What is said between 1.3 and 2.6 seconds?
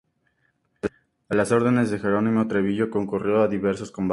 las órdenes de Jerónimo